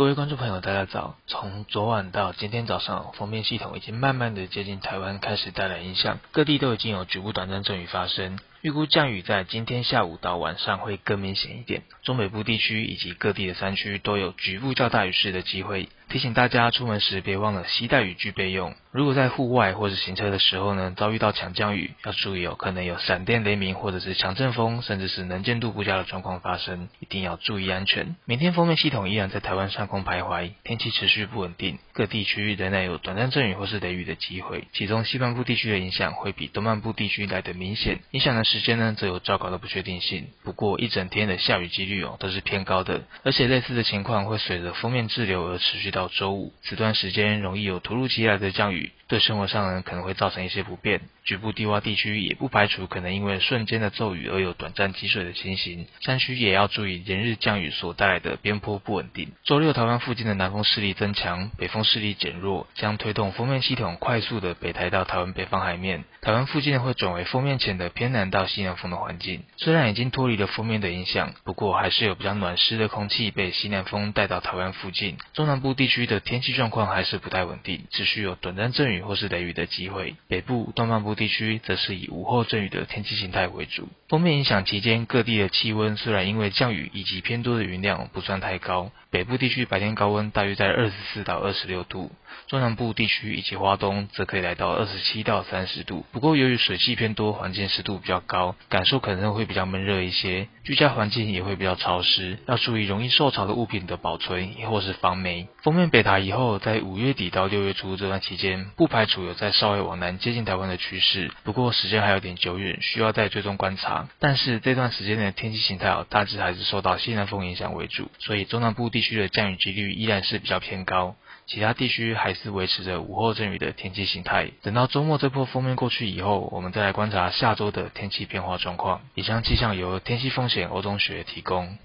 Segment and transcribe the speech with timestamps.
[0.00, 1.14] 各位观众朋友，大家早。
[1.26, 8.38] 从昨晚到今天早上，封面系统已经慢慢的接近台湾，开始带来影响，各地都已经有局部短暂阵雨发生。
[8.62, 15.88] 预估降雨在今天下午到晚上会更明显一点，中北部地区以及各地的山区都有局部较大雨势的机会。
[16.10, 18.74] 提醒大家出门时别忘了携带雨具备用。
[18.90, 28.16] 如果在户外或者行车的时候呢，遭遇到强降雨，要注意哦，可能有闪电、雷鸣或者是强阵风，甚至是能见度不佳的状况发生，一定要注意安全。
[28.24, 34.64] 明天锋面系统依然在台湾上空徘徊，天气持续不稳定，各地区域仍然有短暂阵雨或是雷雨的机会。
[34.72, 40.26] 其中西半部地区的影响会比东半部地区来得明显，影响的时间呢则有较高的不确定性。
[40.42, 46.52] 不过一整天的下雨几率哦都是偏高的，而且类似的情况会随着锋面滞留而持续到周五。
[46.62, 51.00] 此段时间容易有突如其来的降雨，对生活上呢可能会造成一些不便。
[51.22, 55.86] 局部低洼地区也不排除可能因为瞬间的骤雨而有短暂积水的情形。
[56.00, 59.30] 山区也要注意连日降雨所带来的边坡不稳定。
[59.44, 66.04] 周六台湾附近的南风势力增强，北风势力减弱，将推动锋面系统快速的北抬到台湾北方海面。
[66.22, 69.44] 台湾附近会转为锋面前的偏南大到西南风的环境。
[69.58, 75.18] 虽然已经脱离了锋面的影响，不过还是有比较暖湿的空气被西南风带到台湾附近。
[75.34, 80.16] 中南部地区的天气状况还是不太稳定，持续有短暂阵雨或是雷雨的机会。
[80.28, 83.88] 北部、东半部地区则是以午后阵雨的天气形态为主。
[84.08, 92.10] 锋面影响期间，各地的气温虽然因为降雨以及偏多的云量不算太高，北部地区白天高温大约在二十四到二十六度，
[92.48, 96.04] 中南部地区以及花东则可以来到二十七到三十度。
[96.10, 105.48] 不过由于水汽偏多，环境湿度比较高，感受可能会比较闷热一些，居家环境也会比较潮湿，要注意容易受潮的物品的保存或是防霉。
[105.64, 111.32] 封面北塔以后，在五月底到六月初这段期间，不排除有在稍微往南接近台湾的趋势。
[111.42, 114.08] 不过时间还有点久远，需要再追踪观察。
[114.20, 121.16] 但是这段时间的天气形态大致还是受到西南风影响为主，所以中南部地区的降雨几率依然是比较偏高。
[121.46, 124.52] 其他地区还是维持着午后阵雨的天气形态。
[124.62, 129.00] 等到周末这波封面过去以后，我们再来观察下周的天气变化状况。
[129.14, 131.78] 以上气象由天气风险欧同学提供。